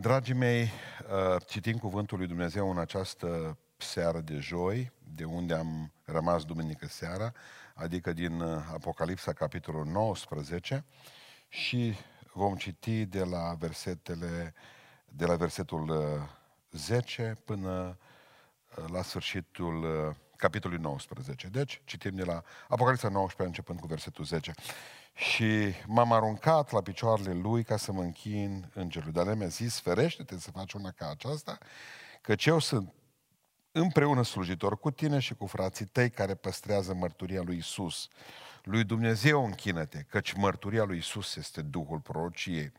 [0.00, 5.92] Dragii mei, uh, citim Cuvântul lui Dumnezeu în această seară de joi, de unde am
[6.04, 7.32] rămas duminică seara,
[7.74, 10.84] adică din uh, Apocalipsa, capitolul 19,
[11.48, 11.94] și
[12.32, 14.54] vom citi de la versetele,
[15.08, 15.92] de la versetul
[16.70, 17.98] 10 uh, până
[18.86, 21.48] la sfârșitul capitolului 19.
[21.48, 24.52] Deci, citim de la Apocalipsa 19, începând cu versetul 10.
[25.18, 29.12] Și m-am aruncat la picioarele lui ca să mă închin îngerului.
[29.12, 31.58] Dar mi-a zis, ferește-te să faci una ca aceasta,
[32.20, 32.92] căci eu sunt
[33.72, 38.08] împreună slujitor cu tine și cu frații tăi care păstrează mărturia lui Isus.
[38.70, 42.72] Lui Dumnezeu închină-te, căci mărturia lui Isus este Duhul prorociei.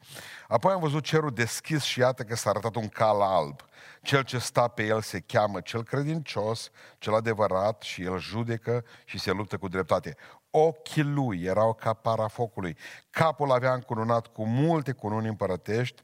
[0.47, 3.61] Apoi am văzut cerul deschis și iată că s-a arătat un cal alb.
[4.01, 9.19] Cel ce sta pe el se cheamă cel credincios, cel adevărat și el judecă și
[9.19, 10.15] se luptă cu dreptate.
[10.49, 12.77] Ochii lui erau ca para focului.
[13.09, 16.01] Capul avea încununat cu multe cununi împărătești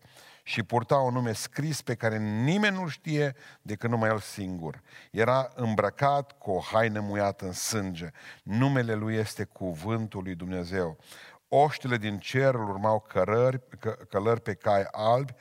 [0.47, 4.81] și purta un nume scris pe care nimeni nu știe decât numai el singur.
[5.11, 8.09] Era îmbrăcat cu o haină muiată în sânge.
[8.43, 10.97] Numele lui este Cuvântul lui Dumnezeu.
[11.47, 15.33] Oștile din cer îl urmau cărări, că, călări pe cai albi,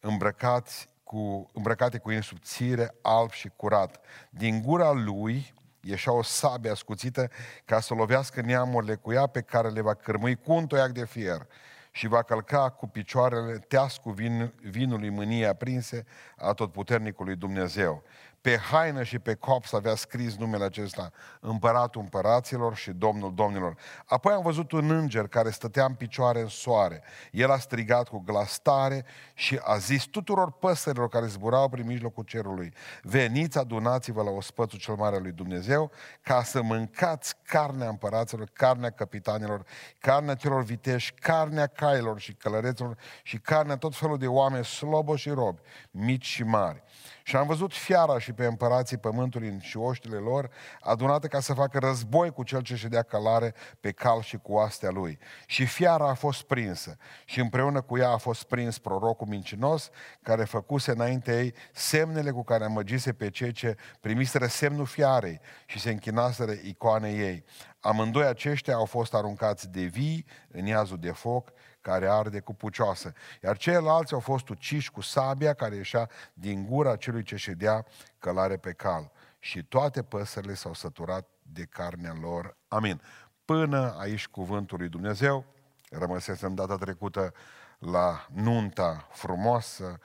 [0.00, 4.00] îmbrăcați cu, îmbrăcate cu insubțire, alb și curat.
[4.30, 7.30] Din gura lui ieșea o sabie ascuțită
[7.64, 11.04] ca să lovească neamurile cu ea pe care le va cărmui cu un toiac de
[11.04, 11.46] fier
[11.90, 16.04] și va călca cu picioarele teascul vin, vinului mâniei aprinse
[16.36, 18.02] a totputernicului Dumnezeu.
[18.40, 21.10] Pe haină și pe cops avea scris numele acesta,
[21.40, 23.76] Împăratul Împăraților și Domnul Domnilor.
[24.06, 27.02] Apoi am văzut un înger care stătea în picioare în soare.
[27.30, 32.24] El a strigat cu glas tare și a zis tuturor păsărilor care zburau prin mijlocul
[32.24, 35.90] cerului, veniți, adunați-vă la ospățul cel mare al lui Dumnezeu,
[36.22, 39.64] ca să mâncați carnea împăraților, carnea capitanilor,
[39.98, 45.30] carnea celor viteși, carnea cailor și călăreților și carnea tot felul de oameni slobo și
[45.30, 45.60] robi,
[45.90, 46.82] mici și mari.
[47.30, 50.50] Și am văzut fiara și pe împărații pământului și oștile lor,
[50.80, 54.90] adunate ca să facă război cu cel ce ședea călare pe cal și cu astea
[54.90, 55.18] lui.
[55.46, 59.90] Și fiara a fost prinsă și împreună cu ea a fost prins prorocul mincinos,
[60.22, 65.78] care făcuse înainte ei semnele cu care amăgise pe cei ce primiseră semnul fiarei și
[65.78, 67.44] se închinaseră icoanei ei.
[67.80, 73.12] Amândoi aceștia au fost aruncați de vii în iazul de foc care arde cu pucioasă.
[73.42, 77.86] Iar ceilalți au fost uciși cu sabia care ieșea din gura celui ce ședea
[78.18, 79.10] călare pe cal.
[79.38, 82.56] Și toate păsările s-au săturat de carnea lor.
[82.68, 83.00] Amin.
[83.44, 85.44] Până aici cuvântul lui Dumnezeu,
[85.90, 87.34] rămăsesem data trecută
[87.78, 89.98] la nunta frumoasă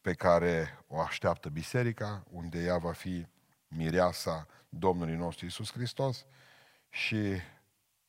[0.00, 3.26] pe care o așteaptă biserica, unde ea va fi
[3.68, 6.26] mireasa Domnului nostru Isus Hristos
[6.88, 7.40] și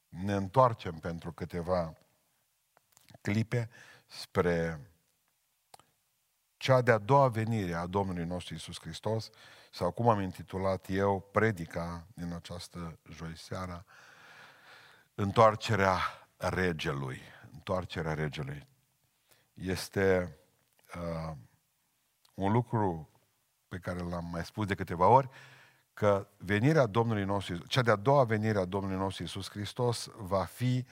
[0.09, 1.93] ne întoarcem pentru câteva
[3.31, 3.69] clipe
[4.05, 4.89] spre
[6.57, 9.29] cea de-a doua venire a Domnului nostru Isus Hristos,
[9.71, 13.85] sau cum am intitulat eu predica din această joi seara,
[15.15, 15.99] întoarcerea
[16.37, 17.21] regelui.
[17.53, 18.67] Întoarcerea regelui.
[19.53, 20.37] Este
[20.95, 21.35] uh,
[22.33, 23.09] un lucru
[23.67, 25.29] pe care l-am mai spus de câteva ori,
[25.93, 30.85] că venirea Domnului nostru, cea de-a doua venire a Domnului nostru Isus Hristos va fi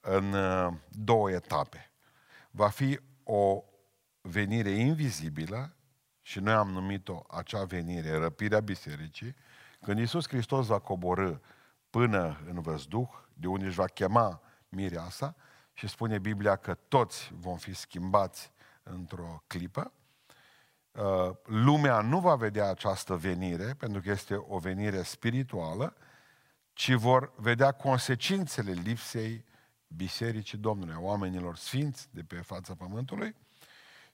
[0.00, 1.92] în uh, două etape.
[2.50, 3.64] Va fi o
[4.20, 5.74] venire invizibilă
[6.22, 9.36] și noi am numit-o acea venire, răpirea bisericii,
[9.80, 11.38] când Iisus Hristos va coborâ
[11.90, 15.36] până în văzduh, de unde își va chema mireasa
[15.72, 18.52] și spune Biblia că toți vom fi schimbați
[18.82, 19.92] într-o clipă.
[20.92, 25.96] Uh, lumea nu va vedea această venire, pentru că este o venire spirituală,
[26.72, 29.44] ci vor vedea consecințele lipsei
[29.96, 33.36] Bisericii Domnului, a oamenilor sfinți de pe fața pământului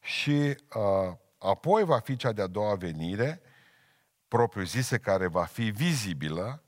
[0.00, 3.41] și uh, apoi va fi cea de-a doua venire,
[4.28, 6.62] propriu zisă, care va fi vizibilă,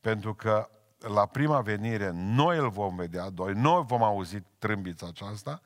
[0.00, 5.62] pentru că la prima venire noi îl vom vedea, doi, noi vom auzi trâmbița aceasta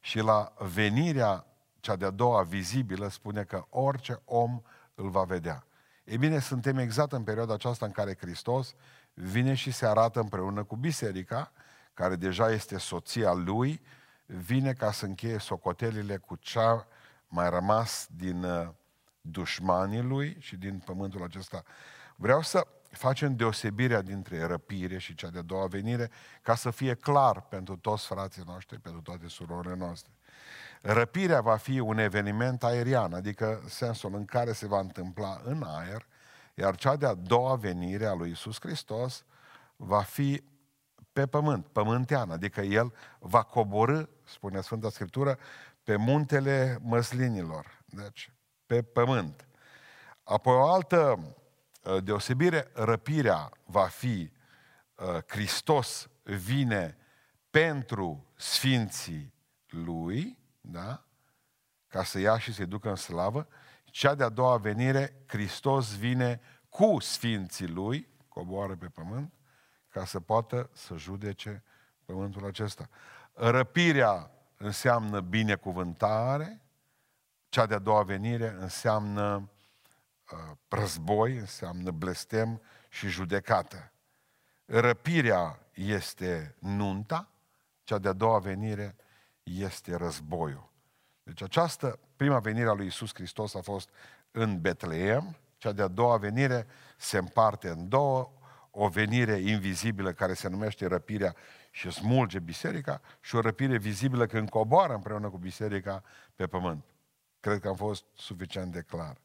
[0.00, 1.46] și la venirea
[1.80, 4.62] cea de-a doua vizibilă spune că orice om
[4.94, 5.66] îl va vedea.
[6.04, 8.74] Ei bine, suntem exact în perioada aceasta în care Hristos
[9.14, 11.52] vine și se arată împreună cu biserica
[11.94, 13.80] care deja este soția lui,
[14.26, 16.86] vine ca să încheie socotelile cu cea
[17.28, 18.68] mai rămas din uh,
[19.20, 21.62] dușmanii lui și din pământul acesta.
[22.16, 26.10] Vreau să facem deosebirea dintre răpire și cea de-a doua venire,
[26.42, 30.12] ca să fie clar pentru toți frații noștri, pentru toate surorile noastre.
[30.80, 36.06] Răpirea va fi un eveniment aerian, adică sensul în care se va întâmpla în aer,
[36.54, 39.24] iar cea de-a doua venire a lui Isus Hristos
[39.76, 40.42] va fi
[41.12, 45.38] pe pământ, pământean, adică el va coborâ, spune Sfânta Scriptură,
[45.82, 48.32] pe muntele măslinilor, deci
[48.66, 49.46] pe pământ.
[50.22, 51.34] Apoi o altă
[51.82, 54.32] uh, deosebire, răpirea va fi
[54.94, 56.96] uh, Hristos vine
[57.50, 59.34] pentru sfinții
[59.68, 61.04] lui, da?
[61.86, 63.48] ca să ia și să-i ducă în slavă.
[63.84, 69.32] Cea de-a doua venire, Hristos vine cu sfinții lui, coboară pe pământ,
[69.92, 71.62] ca să poată să judece
[72.04, 72.88] pământul acesta.
[73.32, 76.60] Răpirea înseamnă binecuvântare,
[77.48, 79.48] cea de-a doua venire înseamnă
[80.32, 83.92] uh, război, înseamnă blestem și judecată.
[84.64, 87.28] Răpirea este nunta,
[87.84, 88.96] cea de-a doua venire
[89.42, 90.70] este războiul.
[91.22, 93.88] Deci această prima venire a lui Isus Hristos a fost
[94.30, 96.66] în Betleem, cea de-a doua venire
[96.96, 98.32] se împarte în două,
[98.74, 101.34] o venire invizibilă care se numește răpirea
[101.70, 106.02] și smulge biserica și o răpire vizibilă când coboară împreună cu biserica
[106.36, 106.84] pe pământ.
[107.40, 109.16] Cred că am fost suficient de clar.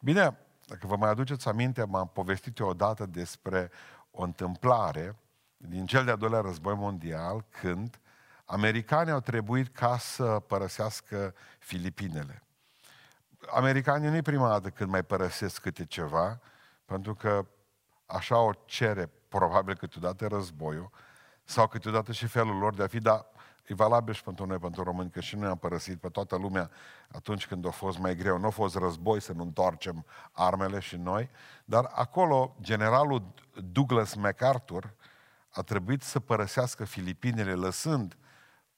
[0.00, 3.70] Bine, dacă vă mai aduceți aminte, m-am povestit eu odată despre
[4.10, 5.16] o întâmplare
[5.56, 8.00] din cel de-al doilea război mondial, când
[8.44, 12.42] americanii au trebuit ca să părăsească Filipinele.
[13.50, 16.40] Americanii nu-i prima dată când mai părăsesc câte ceva,
[16.84, 17.46] pentru că
[18.06, 20.90] așa o cere probabil câteodată războiul,
[21.44, 23.26] sau câteodată și felul lor de a fi, dar
[23.66, 26.70] e valabil și pentru noi, pentru români, că și noi am părăsit pe toată lumea
[27.08, 28.38] atunci când a fost mai greu.
[28.38, 31.30] Nu a fost război să nu întoarcem armele și noi,
[31.64, 33.22] dar acolo generalul
[33.72, 34.94] Douglas MacArthur
[35.50, 38.16] a trebuit să părăsească Filipinele, lăsând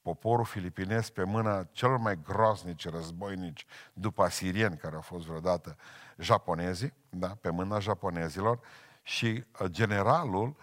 [0.02, 5.76] poporul filipinez pe mâna celor mai groaznici războinici după asirieni, care au fost vreodată
[6.18, 8.60] japonezii, da, pe mâna japonezilor,
[9.08, 10.56] și uh, generalul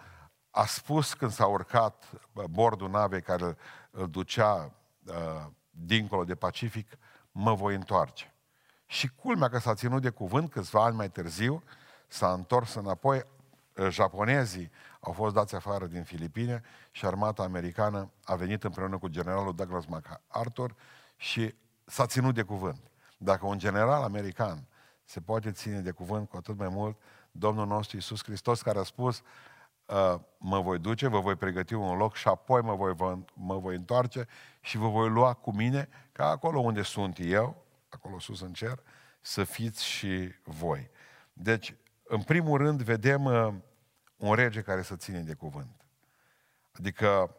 [0.50, 2.04] a spus când s-a urcat
[2.50, 3.56] bordul navei care
[3.90, 4.72] îl ducea
[5.06, 6.88] uh, dincolo de Pacific,
[7.32, 8.34] mă voi întoarce.
[8.86, 11.62] Și culmea că s-a ținut de cuvânt câțiva ani mai târziu,
[12.08, 13.22] s-a întors înapoi,
[13.76, 14.70] uh, japonezii
[15.00, 19.84] au fost dați afară din Filipine și armata americană a venit împreună cu generalul Douglas
[19.84, 20.74] MacArthur
[21.16, 21.54] și
[21.84, 22.90] s-a ținut de cuvânt.
[23.18, 24.66] Dacă un general american
[25.04, 26.98] se poate ține de cuvânt cu atât mai mult,
[27.38, 29.22] Domnul nostru Iisus Hristos care a spus
[29.86, 33.74] uh, mă voi duce, vă voi pregăti un loc și apoi mă voi, mă voi
[33.74, 34.26] întoarce
[34.60, 38.82] și vă voi lua cu mine ca acolo unde sunt eu, acolo sus în cer,
[39.20, 40.90] să fiți și voi.
[41.32, 43.54] Deci, în primul rând, vedem uh,
[44.16, 45.84] un rege care să ține de cuvânt.
[46.72, 47.36] Adică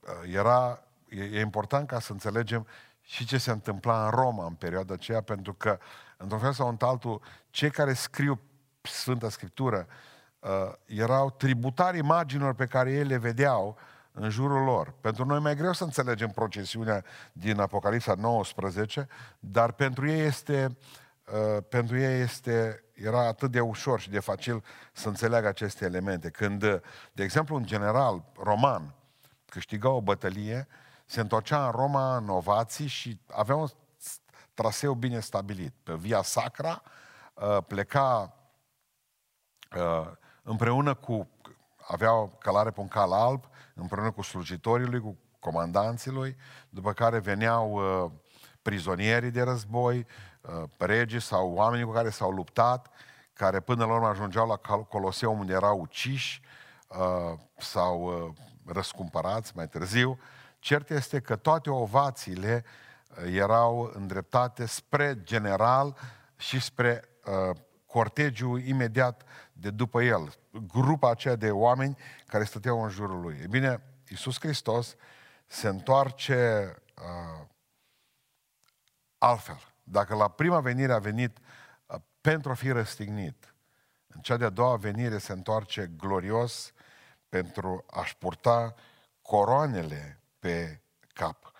[0.00, 2.66] uh, era, e, e important ca să înțelegem
[3.10, 5.78] și ce se întâmpla în Roma în perioada aceea, pentru că,
[6.16, 8.40] într-un fel sau într-altul, cei care scriu
[8.82, 9.86] Sfânta Scriptură
[10.38, 10.48] uh,
[10.84, 13.78] erau tributari imaginilor pe care ei le vedeau
[14.12, 14.94] în jurul lor.
[15.00, 19.08] Pentru noi mai greu să înțelegem procesiunea din Apocalipsa 19,
[19.38, 20.76] dar pentru ei este,
[21.32, 26.30] uh, pentru ei este era atât de ușor și de facil să înțeleagă aceste elemente.
[26.30, 26.60] Când,
[27.12, 28.94] de exemplu, un general roman
[29.44, 30.68] câștiga o bătălie,
[31.10, 33.66] se întorcea în Roma în ovații și avea un
[34.54, 35.74] traseu bine stabilit.
[35.82, 36.82] Pe Via Sacra
[37.34, 38.36] uh, pleca
[39.76, 40.10] uh,
[40.42, 41.28] împreună cu,
[41.88, 46.36] avea o călare pe un cal alb, împreună cu slujitorii lui, cu comandanții lui,
[46.68, 48.10] după care veneau uh,
[48.62, 50.06] prizonierii de război,
[50.40, 52.90] Uh, regii sau oamenii cu care s-au luptat,
[53.32, 54.56] care până la urmă ajungeau la
[54.88, 56.42] Coloseu unde erau uciși
[56.88, 58.32] uh, sau uh,
[58.72, 60.18] răscumpărați mai târziu.
[60.60, 62.64] Cert este că toate ovațiile
[63.32, 65.96] erau îndreptate spre general
[66.36, 67.04] și spre
[67.86, 70.32] cortegiul imediat de după el,
[70.66, 73.38] grupa aceea de oameni care stăteau în jurul lui.
[73.42, 74.96] E bine, Iisus Hristos
[75.46, 77.46] se întoarce uh,
[79.18, 79.60] altfel.
[79.82, 83.54] Dacă la prima venire a venit uh, pentru a fi răstignit,
[84.06, 86.72] în cea de-a doua venire se întoarce glorios
[87.28, 88.74] pentru a-și purta
[89.22, 90.80] coroanele pe
[91.12, 91.52] cap.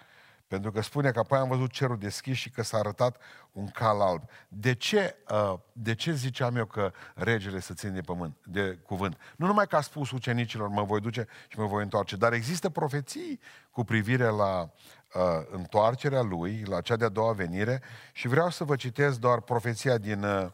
[0.51, 3.21] Pentru că spune că apoi am văzut cerul deschis și că s-a arătat
[3.53, 4.23] un cal alb.
[4.49, 9.17] De ce, uh, de ce ziceam eu că regele să ține de, pământ, de cuvânt?
[9.37, 12.71] Nu numai că a spus ucenicilor, mă voi duce și mă voi întoarce, dar există
[12.71, 14.71] profeții cu privire la
[15.15, 17.83] uh, întoarcerea lui, la cea de-a doua venire
[18.13, 20.47] și vreau să vă citesc doar profeția din, uh,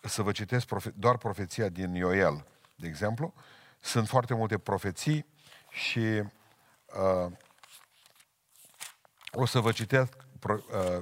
[0.00, 2.44] să vă citesc profe- doar profeția din Ioel,
[2.76, 3.34] de exemplu.
[3.80, 5.26] Sunt foarte multe profeții
[5.70, 7.32] și uh,
[9.34, 10.12] o să vă citesc
[10.48, 10.58] uh,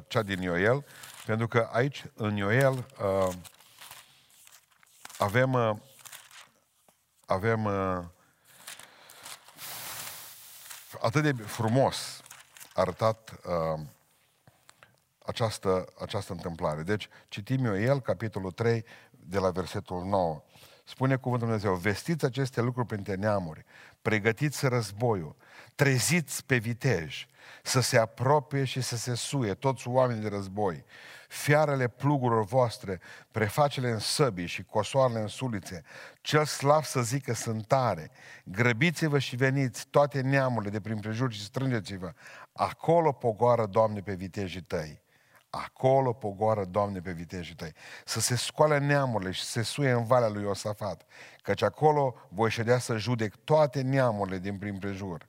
[0.07, 0.85] cea din Ioel,
[1.27, 3.35] pentru că aici, în Ioel, uh,
[5.19, 5.77] avem, uh,
[7.27, 8.05] avem uh,
[11.01, 12.23] atât de frumos
[12.75, 13.81] arătat uh,
[15.27, 16.83] această, această întâmplare.
[16.83, 20.43] Deci, citim eu el, capitolul 3, de la versetul 9.
[20.85, 23.65] Spune cuvântul Dumnezeu, vestiți aceste lucruri printre neamuri,
[24.03, 25.37] pregătiți războiul,
[25.75, 27.27] treziți pe vitej,
[27.63, 30.85] să se apropie și să se suie toți oamenii de război,
[31.29, 35.83] fiarele plugurilor voastre, prefacele în săbii și cosoarele în sulițe,
[36.21, 38.11] cel slav să zică sunt tare,
[38.45, 42.13] grăbiți-vă și veniți toate neamurile de prin prejur și strângeți-vă,
[42.53, 45.03] acolo pogoară, Doamne, pe vitejii tăi.
[45.51, 47.73] Acolo pogoară, Doamne, pe vitejii tăi.
[48.05, 51.07] Să se scoale neamurile și să se suie în valea lui Iosafat,
[51.43, 55.29] căci acolo voi ședea să judec toate neamurile din prin prejur.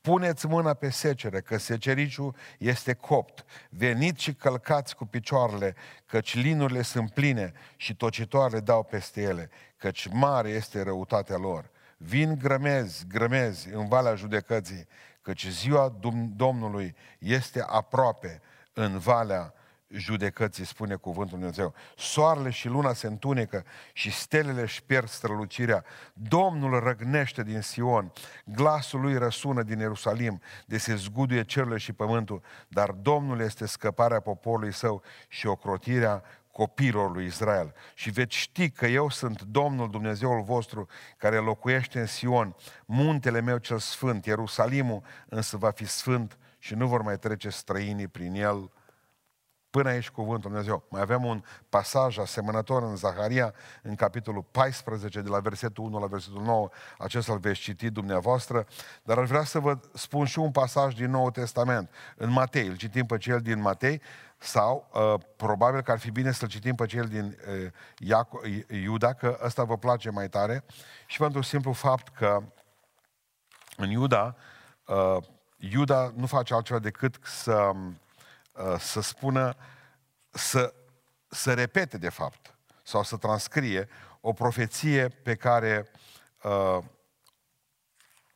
[0.00, 3.44] Puneți mâna pe secere, că secericiul este copt.
[3.70, 5.74] Veniți și călcați cu picioarele,
[6.06, 11.70] căci linurile sunt pline și tocitoarele dau peste ele, căci mare este răutatea lor.
[11.96, 14.86] Vin grămezi, grămezi în valea judecății,
[15.20, 15.98] căci ziua
[16.36, 18.40] Domnului este aproape
[18.72, 19.54] în valea
[19.92, 21.74] judecății, spune cuvântul Dumnezeu.
[21.96, 25.84] Soarele și luna se întunecă și stelele își pierd strălucirea.
[26.12, 28.12] Domnul răgnește din Sion,
[28.44, 34.20] glasul lui răsună din Ierusalim, de se zguduie cerurile și pământul, dar Domnul este scăparea
[34.20, 37.74] poporului său și ocrotirea copilor lui Israel.
[37.94, 42.56] Și veți ști că eu sunt Domnul Dumnezeul vostru care locuiește în Sion,
[42.86, 48.08] muntele meu cel sfânt, Ierusalimul însă va fi sfânt și nu vor mai trece străinii
[48.08, 48.70] prin el
[49.72, 50.82] Până aici cuvântul Dumnezeu.
[50.88, 56.06] Mai avem un pasaj asemănător în Zaharia, în capitolul 14, de la versetul 1 la
[56.06, 56.68] versetul 9.
[56.98, 58.66] Acesta îl veți citi dumneavoastră.
[59.02, 61.90] Dar aș vrea să vă spun și un pasaj din Noul Testament.
[62.16, 64.00] În Matei, îl citim pe cel din Matei,
[64.38, 67.70] sau uh, probabil că ar fi bine să-l citim pe cel din uh,
[68.12, 70.64] Iaco- Iuda, că ăsta vă place mai tare.
[71.06, 72.42] Și pentru simplu fapt că
[73.76, 74.36] în Iuda,
[74.86, 75.16] uh,
[75.56, 77.92] Iuda nu face altceva decât să Uh,
[78.78, 79.56] să spună,
[80.30, 80.74] să,
[81.28, 83.88] să repete de fapt, sau să transcrie
[84.20, 85.90] o profeție pe care
[86.42, 86.78] uh,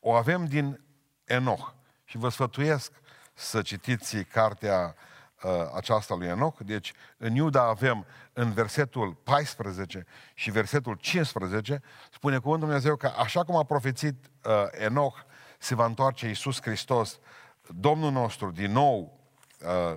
[0.01, 0.85] o avem din
[1.25, 1.73] Enoch.
[2.05, 2.93] Și vă sfătuiesc
[3.35, 4.95] să citiți cartea
[5.43, 6.61] uh, aceasta lui Enoch.
[6.65, 11.83] Deci, în Iuda avem în versetul 14 și versetul 15,
[12.13, 15.19] spune cuvântul Dumnezeu că așa cum a profețit uh, Enoch,
[15.59, 17.19] se va întoarce Iisus Hristos,
[17.69, 19.26] Domnul nostru, din nou Uh,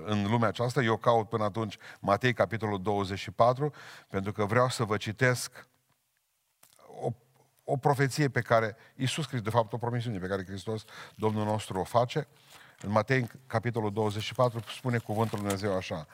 [0.05, 0.81] în lumea aceasta.
[0.81, 3.73] Eu caut până atunci Matei, capitolul 24,
[4.07, 5.67] pentru că vreau să vă citesc
[7.01, 7.09] o,
[7.63, 10.83] o profeție pe care Iisus Hristos, de fapt o promisiune pe care Hristos,
[11.15, 12.27] Domnul nostru, o face.
[12.81, 16.07] În Matei, capitolul 24, spune cuvântul Lui Dumnezeu așa.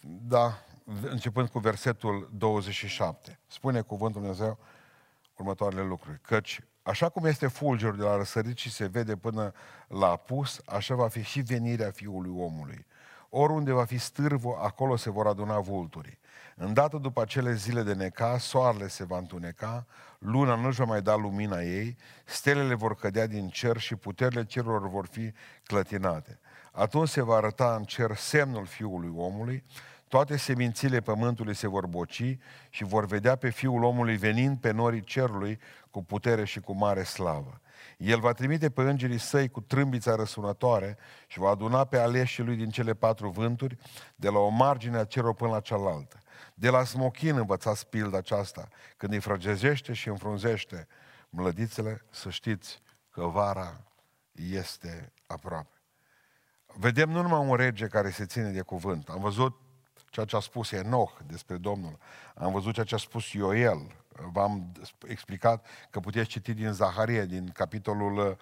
[0.00, 0.64] Da,
[1.02, 3.38] începând cu versetul 27.
[3.46, 4.58] Spune cuvântul Lui Dumnezeu
[5.36, 6.20] următoarele lucruri.
[6.20, 9.52] Căci Așa cum este fulgerul de la răsărit și se vede până
[9.88, 12.86] la apus, așa va fi și venirea Fiului omului.
[13.28, 16.18] Oriunde va fi stârvă, acolo se vor aduna vulturii.
[16.56, 19.86] Îndată după acele zile de neca, soarele se va întuneca,
[20.18, 24.88] luna nu-și va mai da lumina ei, stelele vor cădea din cer și puterile cerurilor
[24.88, 26.38] vor fi clătinate.
[26.72, 29.64] Atunci se va arăta în cer semnul Fiului omului,
[30.08, 32.38] toate semințile pământului se vor boci
[32.70, 35.58] și vor vedea pe Fiul omului venind pe norii cerului
[35.90, 37.60] cu putere și cu mare slavă.
[37.98, 40.96] El va trimite pe îngerii săi cu trâmbița răsunătoare
[41.26, 43.76] și va aduna pe aleșii lui din cele patru vânturi,
[44.16, 46.18] de la o margine a cerului până la cealaltă.
[46.54, 50.86] De la smochin învățați pilda aceasta, când îi frăgezește și înfrunzește
[51.30, 53.84] mlădițele, să știți că vara
[54.32, 55.68] este aproape.
[56.76, 59.08] Vedem nu numai un rege care se ține de cuvânt.
[59.08, 59.60] Am văzut
[60.14, 61.98] ceea ce a spus Enoch despre Domnul.
[62.34, 63.78] Am văzut ceea ce a spus Ioel.
[64.32, 64.72] V-am
[65.06, 68.36] explicat că puteți citi din Zaharie, din capitolul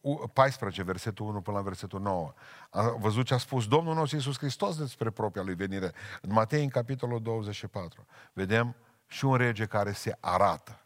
[0.00, 2.32] uh, 14, versetul 1 până la versetul 9.
[2.70, 5.92] Am văzut ce a spus Domnul nostru Iisus Hristos despre propria lui venire.
[6.20, 8.06] În Matei, în capitolul 24.
[8.32, 8.76] Vedem
[9.06, 10.80] și un rege care se arată.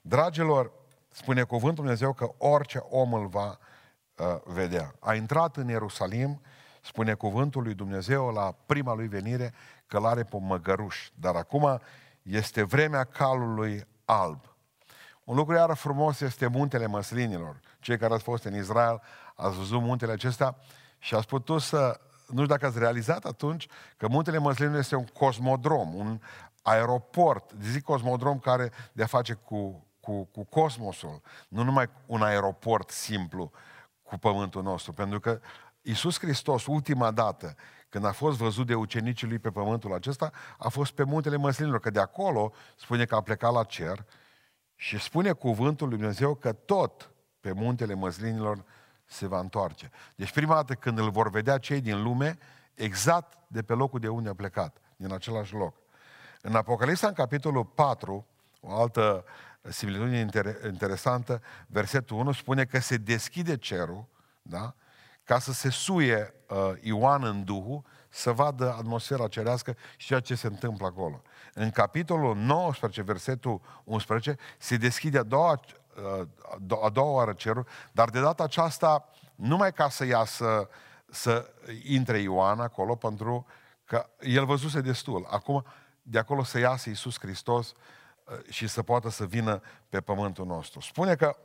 [0.00, 0.72] Dragilor,
[1.08, 3.58] spune cuvântul Dumnezeu că orice om îl va
[4.14, 4.94] uh, vedea.
[4.98, 6.40] A intrat în Ierusalim
[6.82, 9.54] spune cuvântul lui Dumnezeu la prima lui venire
[9.86, 11.10] că l-are pe măgăruș.
[11.14, 11.80] Dar acum
[12.22, 14.40] este vremea calului alb.
[15.24, 17.60] Un lucru iară frumos este muntele măslinilor.
[17.80, 19.02] Cei care ați fost în Israel,
[19.34, 20.56] ați văzut muntele acestea
[20.98, 23.66] și ați putut să, nu știu dacă ați realizat atunci,
[23.96, 26.20] că muntele măslinilor este un cosmodrom, un
[26.62, 32.90] aeroport, zic cosmodrom care de a face cu, cu, cu cosmosul, nu numai un aeroport
[32.90, 33.50] simplu
[34.02, 35.40] cu pământul nostru, pentru că
[35.88, 37.56] Iisus Hristos, ultima dată,
[37.88, 41.80] când a fost văzut de ucenicii lui pe pământul acesta, a fost pe muntele măslinilor,
[41.80, 44.04] că de acolo spune că a plecat la cer
[44.74, 48.64] și spune cuvântul lui Dumnezeu că tot pe muntele măslinilor
[49.04, 49.90] se va întoarce.
[50.14, 52.38] Deci prima dată când îl vor vedea cei din lume,
[52.74, 55.74] exact de pe locul de unde a plecat, din același loc.
[56.42, 58.26] În Apocalipsa, în capitolul 4,
[58.60, 59.24] o altă
[59.60, 64.04] similitudine inter- interesantă, versetul 1 spune că se deschide cerul,
[64.42, 64.74] da?
[65.28, 70.34] Ca să se suie uh, Ioan în Duhul, să vadă atmosfera cerească și ceea ce
[70.34, 71.22] se întâmplă acolo.
[71.54, 75.60] În capitolul 19, versetul 11, se deschide a doua,
[76.20, 80.68] uh, a doua oară cerul, dar de data aceasta numai ca să iasă,
[81.10, 81.50] să
[81.84, 83.46] intre Ioan acolo, pentru
[83.84, 85.26] că el văzuse destul.
[85.30, 85.64] Acum,
[86.02, 87.72] de acolo să iasă Iisus Hristos
[88.24, 90.80] uh, și să poată să vină pe pământul nostru.
[90.80, 91.36] Spune că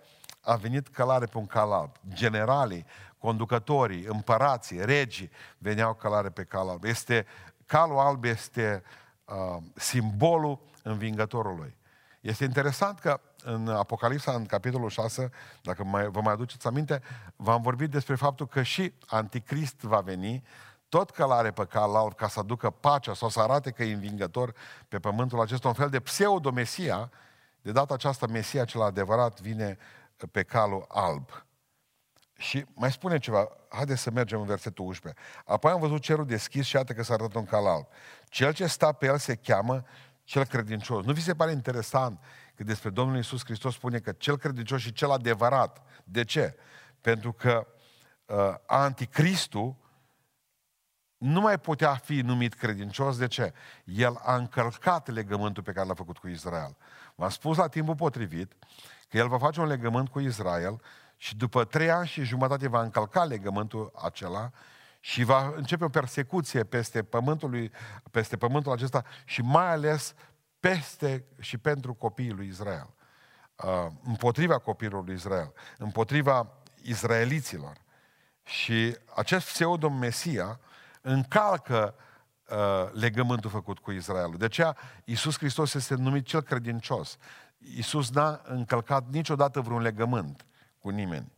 [0.42, 1.96] a venit călare pe un cal alb.
[2.14, 2.86] Generalii,
[3.24, 6.84] conducătorii, împărații, regii veneau călare pe cal alb.
[6.84, 7.26] Este,
[7.66, 8.84] calul alb este
[9.26, 11.78] uh, simbolul învingătorului.
[12.22, 15.30] Este interesant că în Apocalipsa, în capitolul 6,
[15.62, 17.02] dacă mai, vă mai aduceți aminte,
[17.36, 20.44] v-am vorbit despre faptul că și Anticrist va veni,
[20.90, 24.54] tot călare pe cal alb, ca să aducă pacea sau să arate că e învingător
[24.88, 27.10] pe pământul acesta, un fel de pseudo-mesia,
[27.62, 29.78] de data aceasta Mesia cel adevărat vine
[30.32, 31.30] pe calul alb.
[32.44, 35.22] Și mai spune ceva, haideți să mergem în versetul 11.
[35.46, 37.88] Apoi am văzut cerul deschis și iată că s-a arătat un cal alb.
[38.26, 39.84] Cel ce sta pe el se cheamă
[40.24, 41.06] cel credincios.
[41.06, 42.20] Nu vi se pare interesant
[42.56, 45.82] că despre Domnul Iisus Hristos spune că cel credincios și cel adevărat.
[46.04, 46.56] De ce?
[47.02, 47.68] Pentru că
[48.26, 49.76] uh, anticristul
[51.18, 53.18] nu mai putea fi numit credincios.
[53.18, 53.54] De ce?
[53.84, 56.78] El a încălcat legământul pe care l-a făcut cu Israel.
[57.16, 58.54] V-am spus la timpul potrivit
[59.10, 60.82] că el va face un legământ cu Israel
[61.24, 64.52] și după trei ani și jumătate va încălca legământul acela
[65.00, 67.72] și va începe o persecuție peste pământul,
[68.12, 70.14] peste pământul acesta și mai ales
[70.60, 72.94] peste și pentru copiii lui Israel.
[73.56, 76.48] Uh, împotriva copiilor lui Israel, împotriva
[76.82, 77.78] izraeliților.
[78.44, 80.60] Și acest pseudo-mesia
[81.02, 81.96] încalcă
[82.50, 84.38] uh, legământul făcut cu Israelul.
[84.38, 87.18] De aceea Iisus Hristos este numit cel credincios.
[87.58, 90.46] Iisus n-a încălcat niciodată vreun legământ
[90.84, 91.32] cu nimeni.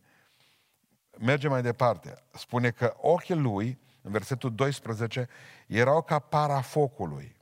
[1.18, 2.22] Merge mai departe.
[2.32, 5.28] Spune că ochii lui, în versetul 12,
[5.66, 7.36] erau ca para focului.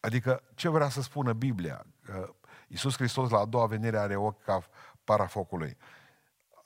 [0.00, 1.86] Adică, ce vrea să spună Biblia?
[2.02, 2.34] Că
[2.68, 4.68] Iisus Hristos la a doua venire are ochi ca
[5.04, 5.76] para focului.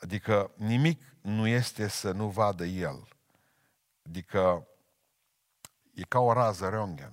[0.00, 3.08] Adică nimic nu este să nu vadă El.
[4.06, 4.66] Adică
[5.94, 7.12] e ca o rază Röntgen.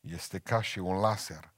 [0.00, 1.52] Este ca și un laser.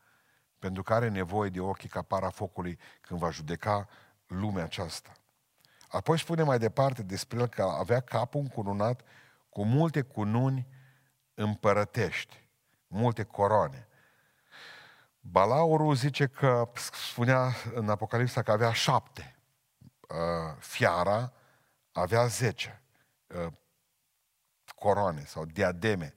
[0.59, 3.88] Pentru că are nevoie de ochii ca para focului când va judeca
[4.31, 5.12] lumea aceasta.
[5.88, 9.01] Apoi spune mai departe despre el că avea capul încununat
[9.49, 10.66] cu multe cununi
[11.35, 12.45] împărătești,
[12.87, 13.88] multe coroane.
[15.21, 16.71] Balaurul zice că
[17.11, 19.37] spunea în Apocalipsa că avea șapte.
[20.09, 21.33] Uh, fiara
[21.93, 22.83] avea zece
[23.27, 23.53] uh,
[24.75, 26.14] coroane sau diademe.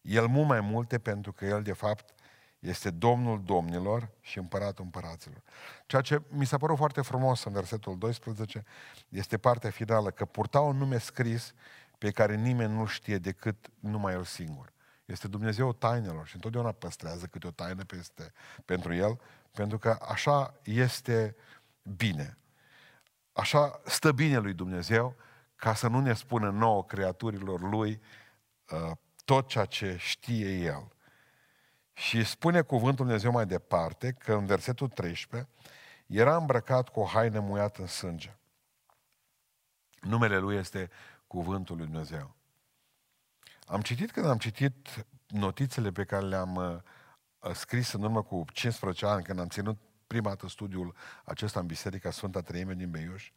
[0.00, 2.14] El mult mai multe pentru că el de fapt
[2.58, 5.42] este Domnul domnilor și împăratul împăraților.
[5.86, 8.64] Ceea ce mi s-a părut foarte frumos în versetul 12
[9.08, 11.54] este partea finală, că purta un nume scris
[11.98, 14.72] pe care nimeni nu știe decât numai el singur.
[15.04, 18.32] Este Dumnezeu tainelor și întotdeauna păstrează câte o taină peste,
[18.64, 19.20] pentru el,
[19.52, 21.36] pentru că așa este
[21.96, 22.38] bine.
[23.32, 25.16] Așa stă bine lui Dumnezeu
[25.56, 28.00] ca să nu ne spună nouă creaturilor lui
[28.70, 28.90] uh,
[29.24, 30.88] tot ceea ce știe el.
[31.98, 35.48] Și spune cuvântul Dumnezeu mai departe că în versetul 13
[36.06, 38.36] era îmbrăcat cu o haină muiată în sânge.
[40.00, 40.90] Numele lui este
[41.26, 42.34] cuvântul lui Dumnezeu.
[43.66, 49.06] Am citit când am citit notițele pe care le-am uh, scris în urmă cu 15
[49.06, 53.32] ani, când am ținut prima dată studiul acesta în Biserica Sfânta Treime din Beiuș,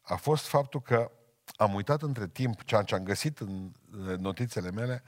[0.00, 1.10] a fost faptul că
[1.56, 3.72] am uitat între timp ceea ce am găsit în
[4.18, 5.02] notițele mele,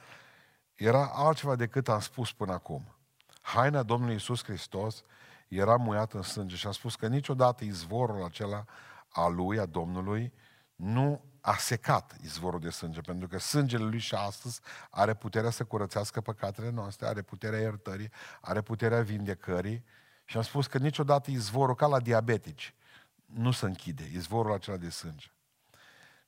[0.78, 2.94] era altceva decât am spus până acum.
[3.40, 5.02] Haina Domnului Iisus Hristos
[5.48, 8.64] era muiată în sânge și am spus că niciodată izvorul acela
[9.08, 10.32] a lui, a Domnului,
[10.74, 14.60] nu a secat izvorul de sânge, pentru că sângele lui și astăzi
[14.90, 18.10] are puterea să curățească păcatele noastre, are puterea iertării,
[18.40, 19.84] are puterea vindecării
[20.24, 22.74] și am spus că niciodată izvorul, ca la diabetici,
[23.24, 25.32] nu se închide, izvorul acela de sânge.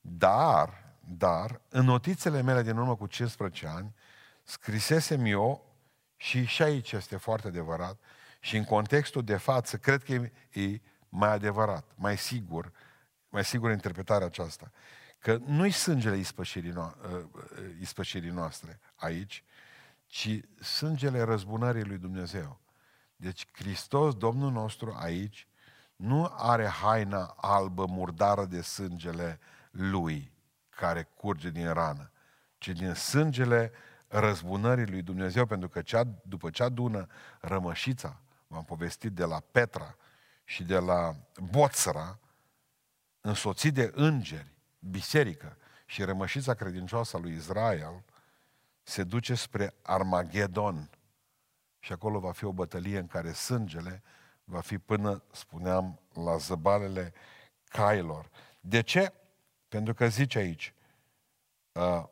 [0.00, 3.94] Dar, dar, în notițele mele din urmă cu 15 ani,
[4.50, 5.74] scrisesem eu,
[6.16, 8.00] și și aici este foarte adevărat,
[8.40, 12.72] și în contextul de față, cred că e, e mai adevărat, mai sigur,
[13.28, 14.70] mai sigur interpretarea aceasta,
[15.18, 17.28] că nu-i sângele ispășirii, no- ă, ă,
[17.80, 19.44] ispășirii noastre aici,
[20.06, 22.60] ci sângele răzbunării lui Dumnezeu.
[23.16, 25.48] Deci Hristos, Domnul nostru, aici,
[25.96, 30.32] nu are haina albă murdară de sângele lui
[30.68, 32.10] care curge din rană,
[32.58, 33.72] ci din sângele
[34.12, 37.06] răzbunării lui Dumnezeu, pentru că cea, după ce adună
[37.40, 39.96] rămășița, v-am povestit de la Petra
[40.44, 41.16] și de la
[41.50, 42.18] Boțra,
[43.20, 48.04] însoțit de îngeri, biserică și rămășița credincioasă a lui Israel,
[48.82, 50.90] se duce spre Armagedon.
[51.78, 54.02] Și acolo va fi o bătălie în care sângele
[54.44, 57.12] va fi până, spuneam, la zăbalele
[57.64, 58.30] cailor.
[58.60, 59.12] De ce?
[59.68, 60.74] Pentru că zice aici,
[61.72, 62.04] uh,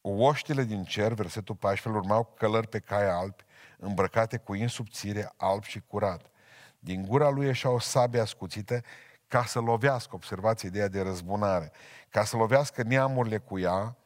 [0.00, 3.44] oștile din cer, versetul 14, urmau călări pe cai albi,
[3.78, 6.30] îmbrăcate cu insubțire, alb și curat.
[6.78, 8.80] Din gura lui ieșea o sabie ascuțită
[9.26, 11.72] ca să lovească, observați ideea de răzbunare,
[12.08, 13.96] ca să lovească neamurile cu ea,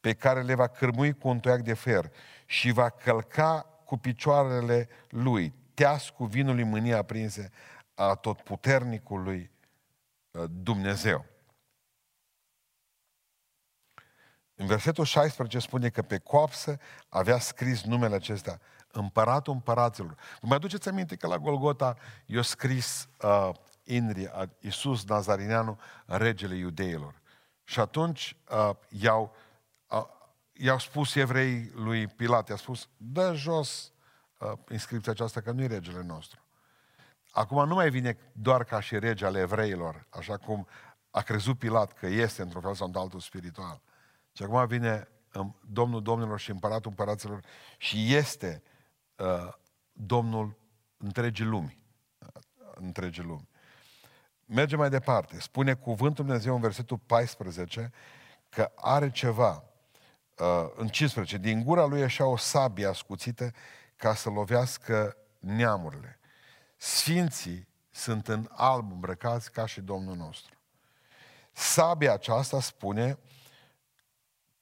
[0.00, 2.10] pe care le va cârmui cu un toiac de fer
[2.46, 7.50] și va călca cu picioarele lui, teascul vinului mânia aprinse
[7.94, 9.50] a tot puternicului
[10.30, 11.24] uh, Dumnezeu.
[14.56, 18.58] În versetul 16 spune că pe coapsă avea scris numele acesta,
[18.96, 20.16] Împăratul împăraților.
[20.40, 23.50] Vă mai aduceți aminte că la Golgota i-a scris uh,
[23.84, 27.20] Inri, uh, Iisus Nazarineanu, regele iudeilor.
[27.64, 29.34] Și atunci uh, i-au,
[29.88, 30.04] uh,
[30.52, 33.92] i-au spus evrei lui Pilat, i-a spus, dă jos
[34.38, 36.40] uh, inscripția aceasta că nu e regele nostru.
[37.30, 40.66] Acum nu mai vine doar ca și rege al evreilor, așa cum
[41.10, 43.80] a crezut Pilat că este într-un fel sau într-altul spiritual.
[44.36, 47.40] Și acum vine um, Domnul Domnilor și Împăratul Împăraților
[47.78, 48.62] și este
[49.16, 49.52] uh,
[49.92, 50.56] Domnul
[50.96, 51.78] întregii lumi.
[52.18, 52.42] Uh,
[52.74, 53.48] întregii lumi.
[54.46, 55.40] Merge mai departe.
[55.40, 57.90] Spune cuvântul Dumnezeu în versetul 14
[58.48, 59.64] că are ceva.
[60.38, 61.36] Uh, în 15.
[61.36, 63.50] Din gura lui așa o sabie ascuțită
[63.96, 66.18] ca să lovească neamurile.
[66.76, 70.54] Sfinții sunt în alb îmbrăcați ca și Domnul nostru.
[71.52, 73.18] Sabia aceasta spune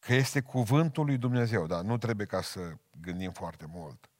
[0.03, 4.11] că este cuvântul lui Dumnezeu, dar nu trebuie ca să gândim foarte mult.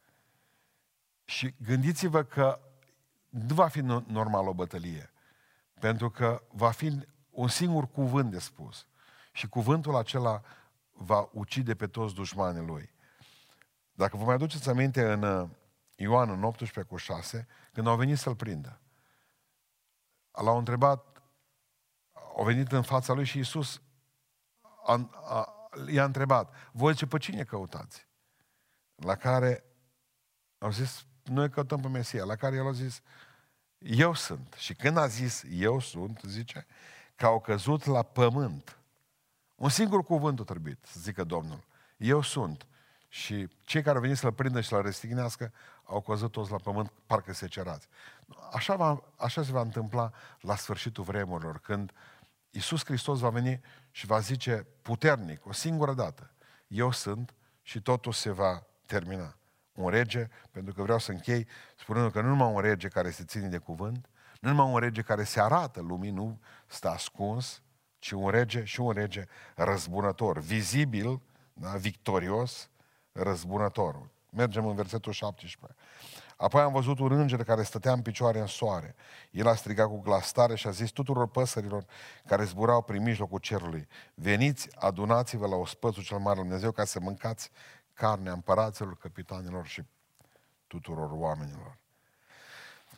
[1.25, 2.61] Și gândiți-vă că
[3.29, 5.13] nu va fi normal o bătălie,
[5.81, 8.87] pentru că va fi un singur cuvânt de spus.
[9.33, 10.43] Și cuvântul acela
[10.93, 12.95] va ucide pe toți dușmanii lui.
[13.93, 15.49] Dacă vă mai aduceți aminte în uh,
[15.97, 18.81] Ioan, în 18 cu 6, când au venit să-l prindă,
[20.31, 21.23] l-au întrebat,
[22.37, 23.83] au venit în fața lui și Iisus
[24.85, 28.07] a, a, i-a întrebat, voi ce pe cine căutați?
[28.95, 29.65] La care
[30.59, 32.25] au zis, noi căutăm pe Mesia.
[32.25, 33.03] La care el a zis,
[33.79, 34.55] eu sunt.
[34.57, 36.67] Și când a zis, eu sunt, zice,
[37.17, 38.79] că au căzut la pământ.
[39.55, 41.65] Un singur cuvânt a trebuit, să zică Domnul.
[41.97, 42.67] Eu sunt.
[43.09, 45.53] Și cei care au venit să-l prindă și să-l restignească
[45.85, 47.89] au căzut toți la pământ, parcă se cerați.
[48.53, 51.93] Așa, va, așa se va întâmpla la sfârșitul vremurilor, când
[52.55, 53.61] Iisus Hristos va veni
[53.91, 56.31] și va zice puternic, o singură dată,
[56.67, 59.37] eu sunt și totul se va termina.
[59.73, 63.25] Un rege, pentru că vreau să închei spunând că nu numai un rege care se
[63.25, 64.09] ține de cuvânt,
[64.41, 67.63] nu numai un rege care se arată lumii, nu stă ascuns,
[67.99, 71.21] ci un rege și un rege răzbunător, vizibil,
[71.53, 72.71] da, victorios,
[73.13, 74.09] răzbunător.
[74.31, 75.79] Mergem în versetul 17.
[76.43, 78.95] Apoi am văzut un înger care stătea în picioare în soare.
[79.31, 81.85] El a strigat cu glas tare și a zis tuturor păsărilor
[82.27, 87.51] care zburau prin mijlocul cerului, veniți, adunați-vă la ospățul cel mare Dumnezeu ca să mâncați
[87.95, 89.83] carnea împăraților, capitanilor și
[90.67, 91.79] tuturor oamenilor.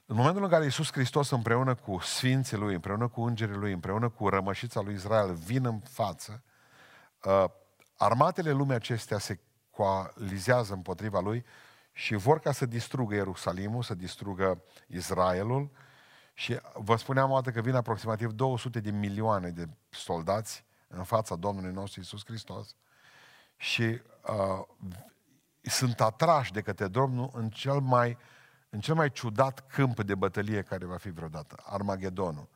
[0.07, 4.09] În momentul în care Iisus Hristos împreună cu Sfinții Lui, împreună cu Îngerii Lui, împreună
[4.09, 6.43] cu rămășița lui Israel vin în față,
[7.25, 7.45] uh,
[7.97, 11.45] armatele lumii acestea se coalizează împotriva Lui
[11.97, 15.71] și vor ca să distrugă Ierusalimul, să distrugă Israelul
[16.33, 21.37] și vă spuneam o dată că vin aproximativ 200 de milioane de soldați în fața
[21.37, 22.77] Domnului nostru Isus Hristos
[23.57, 24.65] și uh,
[25.61, 28.19] sunt atrași de către Domnul în cel mai
[28.71, 32.49] în cel mai ciudat câmp de bătălie care va fi vreodată, Armagedonul.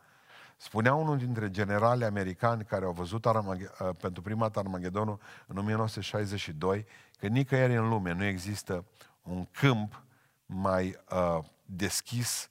[0.56, 5.56] Spunea unul dintre generali americani care au văzut Armage- uh, pentru prima dată Armagedonul în
[5.56, 6.86] 1962
[7.18, 8.84] că nicăieri în lume nu există
[9.28, 10.02] un câmp
[10.46, 12.50] mai uh, deschis,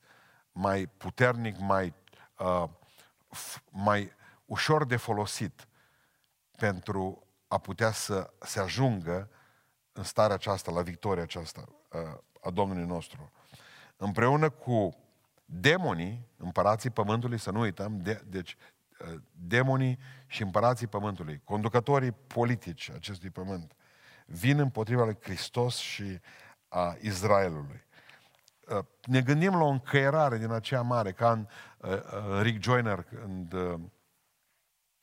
[0.52, 1.94] mai puternic, mai,
[2.40, 2.64] uh,
[3.36, 4.12] f- mai
[4.46, 5.68] ușor de folosit
[6.58, 9.30] pentru a putea să se ajungă
[9.92, 13.32] în starea aceasta, la victoria aceasta uh, a Domnului nostru.
[13.98, 14.98] Împreună cu
[15.46, 18.56] demonii, împărații pământului, să nu uităm, de, deci
[19.00, 23.76] uh, demonii și împărații pământului, conducătorii politici acestui pământ,
[24.26, 26.20] vin împotriva lui Hristos și
[26.78, 27.86] a Israelului.
[28.68, 33.04] uh, ne gândim la o încăierare din aceea mare, ca în uh, uh, Rick Joyner,
[33.04, 33.80] când uh,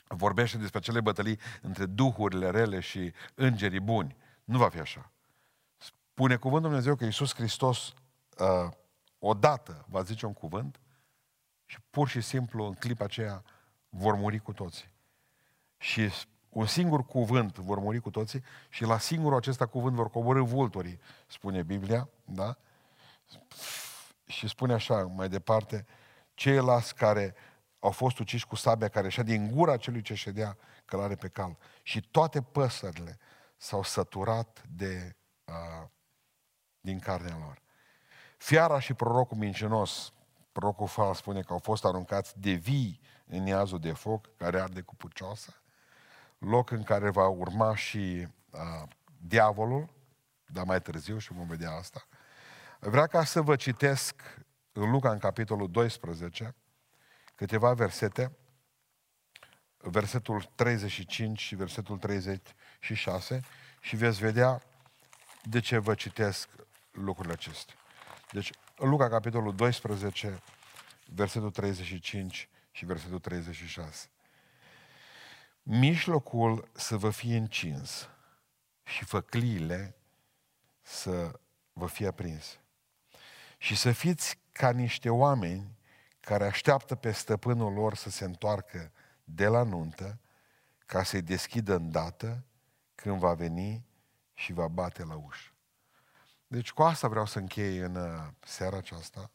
[0.08, 4.16] vorbește despre acele bătălii între duhurile rele și îngerii buni.
[4.44, 5.10] Nu va fi așa.
[5.76, 7.94] Spune cuvântul Dumnezeu că Iisus Hristos
[8.38, 8.72] uh,
[9.18, 10.80] odată va zice un cuvânt
[11.64, 13.42] și pur și simplu în clipa aceea
[13.88, 14.90] vor muri cu toții.
[15.76, 16.10] Și
[16.54, 21.00] un singur cuvânt vor muri cu toții și la singurul acesta cuvânt vor coborâ vulturii,
[21.26, 22.56] spune Biblia, da?
[24.26, 25.86] Și spune așa mai departe,
[26.34, 27.34] ceilalți care
[27.78, 31.56] au fost uciși cu sabia care ieșea din gura celui ce ședea călare pe cal.
[31.82, 33.18] Și toate păsările
[33.56, 35.88] s-au săturat de, uh,
[36.80, 37.62] din carnea lor.
[38.36, 40.12] Fiara și prorocul mincinos,
[40.52, 44.80] prorocul fals spune că au fost aruncați de vii în iazul de foc care arde
[44.80, 45.54] cu pucioasă,
[46.48, 49.88] loc în care va urma și uh, diavolul,
[50.46, 52.06] dar mai târziu și vom vedea asta.
[52.78, 54.22] Vreau ca să vă citesc
[54.72, 56.54] în Luca, în capitolul 12,
[57.34, 58.36] câteva versete,
[59.76, 63.40] versetul 35 și versetul 36
[63.80, 64.62] și veți vedea
[65.42, 66.48] de ce vă citesc
[66.90, 67.74] lucrurile acestea.
[68.32, 70.42] Deci, în Luca, capitolul 12,
[71.06, 74.08] versetul 35 și versetul 36.
[75.66, 78.08] Mijlocul să vă fie încins
[78.82, 79.96] și făcliile
[80.80, 81.40] să
[81.72, 82.56] vă fie aprinse.
[83.58, 85.78] Și să fiți ca niște oameni
[86.20, 88.92] care așteaptă pe stăpânul lor să se întoarcă
[89.24, 90.18] de la nuntă
[90.86, 92.44] ca să-i deschidă îndată
[92.94, 93.86] când va veni
[94.34, 95.52] și va bate la ușă.
[96.46, 99.30] Deci cu asta vreau să închei în uh, seara aceasta.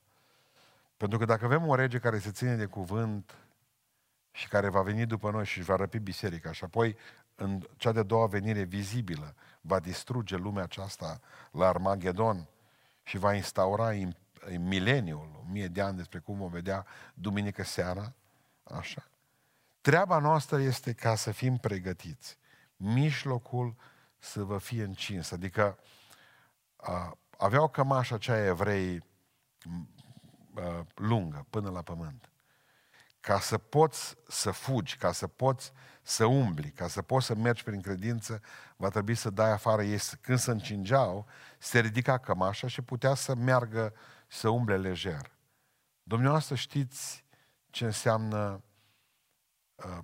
[0.98, 3.36] Pentru că dacă avem o rege care se ține de cuvânt
[4.40, 6.98] și care va veni după noi și va răpi biserica și apoi
[7.36, 11.20] în cea de-a doua venire vizibilă va distruge lumea aceasta
[11.52, 12.48] la Armagedon
[13.04, 13.92] și va instaura
[14.60, 18.14] mileniul, mie de ani despre cum vom vedea duminică seara,
[18.64, 19.10] așa.
[19.82, 22.38] Treaba noastră este ca să fim pregătiți.
[22.76, 23.76] Mijlocul
[24.18, 25.32] să vă fie încins.
[25.32, 25.78] Adică
[26.76, 29.04] a, aveau cămașa aceea evrei
[30.56, 32.29] a, lungă, până la pământ.
[33.20, 37.64] Ca să poți să fugi, ca să poți să umbli, ca să poți să mergi
[37.64, 38.42] prin credință,
[38.76, 40.00] va trebui să dai afară ei.
[40.22, 41.28] Când se încingeau,
[41.58, 43.94] se ridica cămașa și putea să meargă
[44.28, 45.38] să umble lejer.
[46.04, 47.26] Dumneavoastră știți
[47.70, 48.64] ce înseamnă
[49.76, 49.98] uh,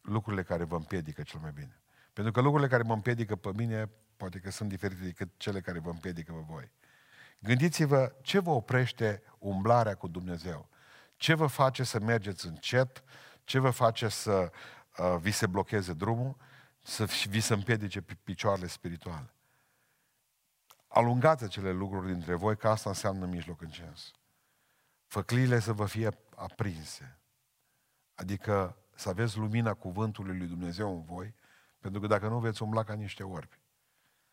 [0.00, 1.80] lucrurile care vă împiedică cel mai bine.
[2.12, 5.78] Pentru că lucrurile care mă împiedică pe mine, poate că sunt diferite decât cele care
[5.78, 6.72] vă împiedică pe voi.
[7.38, 10.68] Gândiți-vă ce vă oprește umblarea cu Dumnezeu.
[11.16, 13.04] Ce vă face să mergeți încet,
[13.44, 14.50] ce vă face să
[14.98, 16.36] uh, vi se blocheze drumul,
[16.82, 19.34] să vi se împiedice picioarele spirituale.
[20.88, 24.10] Alungați acele lucruri dintre voi, că asta înseamnă mijloc încins.
[25.06, 27.18] Făcliile să vă fie aprinse.
[28.14, 31.34] Adică să aveți lumina cuvântului lui Dumnezeu în voi,
[31.80, 33.60] pentru că dacă nu veți umbla ca niște orbi.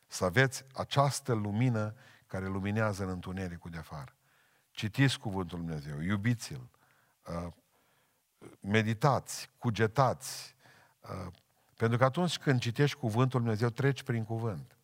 [0.07, 1.95] Să aveți această lumină
[2.27, 4.15] care luminează în întunericul de afară.
[4.71, 6.69] Citiți cuvântul lui Dumnezeu, iubiți-l,
[7.25, 7.53] uh,
[8.60, 10.55] meditați, cugetați,
[11.01, 11.34] uh,
[11.77, 14.77] pentru că atunci când citești cuvântul lui Dumnezeu, treci prin cuvânt.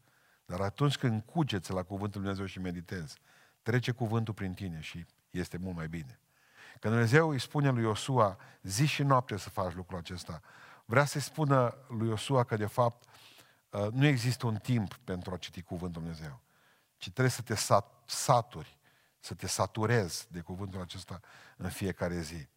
[0.46, 3.18] Dar atunci când cugeți la cuvântul Dumnezeu și meditezi,
[3.62, 6.20] trece cuvântul prin tine și este mult mai bine.
[6.80, 10.42] Când Dumnezeu îi spune lui Iosua, zi și noapte să faci lucrul acesta,
[10.86, 13.04] vrea să-i spună lui Iosua că de fapt
[13.70, 16.40] uh, nu există un timp pentru a citi cuvântul Dumnezeu,
[16.98, 17.56] ci trebuie să te
[18.06, 18.77] saturi,
[19.28, 21.20] să te saturezi de cuvântul acesta
[21.58, 22.48] în fiecare zi.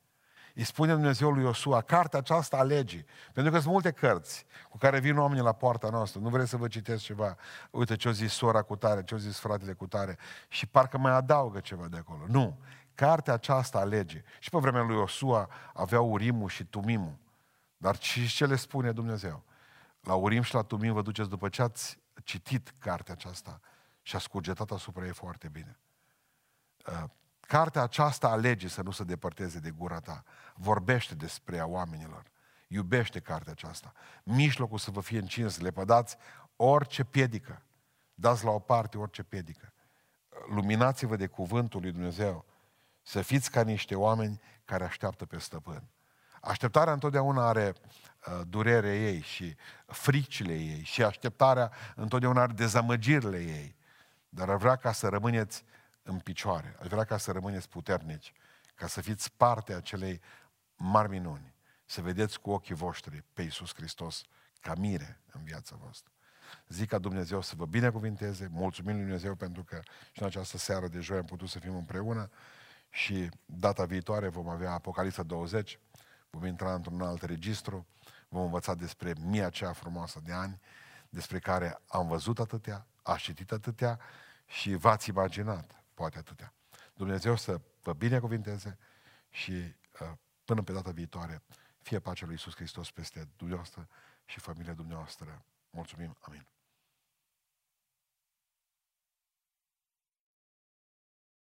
[0.54, 3.04] Îi spune Dumnezeu lui Iosua, cartea aceasta a legii.
[3.32, 6.20] Pentru că sunt multe cărți cu care vin oamenii la poarta noastră.
[6.20, 7.36] Nu vreți să vă citesc ceva?
[7.70, 10.18] Uite ce-o zis sora cu tare, ce-o zis fratele cu tare.
[10.48, 12.24] Și parcă mai adaugă ceva de acolo.
[12.28, 12.58] Nu.
[12.94, 14.22] Cartea aceasta a legii.
[14.38, 17.16] Și pe vremea lui Iosua aveau Urimul și Tumimul.
[17.76, 19.42] Dar și ce le spune Dumnezeu?
[20.00, 23.60] La Urim și la Tumim vă duceți după ce ați citit cartea aceasta
[24.02, 25.78] și ați cugetat asupra ei foarte bine.
[26.86, 27.04] Uh,
[27.50, 30.22] Cartea aceasta alege să nu se depărteze de gura ta.
[30.54, 32.22] Vorbește despre ea oamenilor.
[32.68, 33.92] Iubește cartea aceasta.
[34.22, 36.16] Mijlocul să vă fie încins, lepădați
[36.56, 37.62] orice piedică.
[38.14, 39.72] Dați la o parte orice piedică.
[40.48, 42.44] Luminați-vă de cuvântul lui Dumnezeu.
[43.02, 45.82] Să fiți ca niște oameni care așteaptă pe stăpân.
[46.40, 47.74] Așteptarea întotdeauna are
[48.26, 53.76] uh, durerea ei și fricile ei și așteptarea întotdeauna are dezamăgirile ei.
[54.28, 55.64] Dar ar vrea ca să rămâneți
[56.10, 56.76] în picioare.
[56.80, 58.32] Aș vrea ca să rămâneți puternici,
[58.74, 60.20] ca să fiți parte a acelei
[60.76, 64.22] mari minuni, să vedeți cu ochii voștri pe Iisus Hristos
[64.60, 66.12] ca mire în viața voastră.
[66.68, 69.80] Zic ca Dumnezeu să vă binecuvinteze, mulțumim lui Dumnezeu pentru că
[70.12, 72.30] și în această seară de joi am putut să fim împreună
[72.90, 75.78] și data viitoare vom avea Apocalipsa 20,
[76.30, 77.86] vom intra într-un alt registru,
[78.28, 80.60] vom învăța despre mia aceea frumoasă de ani,
[81.08, 83.98] despre care am văzut atâtea, a citit atâtea
[84.46, 86.54] și v-ați imaginat, poate atâtea.
[86.94, 88.78] Dumnezeu să vă binecuvinteze
[89.30, 90.12] și uh,
[90.44, 91.42] până pe data viitoare,
[91.82, 93.88] fie pacea lui Iisus Hristos peste dumneavoastră
[94.24, 95.44] și familia dumneavoastră.
[95.70, 96.46] Mulțumim, amin.